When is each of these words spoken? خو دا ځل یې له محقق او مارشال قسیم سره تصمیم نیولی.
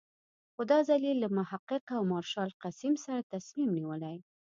خو 0.53 0.61
دا 0.71 0.79
ځل 0.87 1.01
یې 1.09 1.13
له 1.21 1.27
محقق 1.37 1.83
او 1.97 2.01
مارشال 2.11 2.49
قسیم 2.63 2.93
سره 3.05 3.27
تصمیم 3.33 3.69
نیولی. 3.77 4.17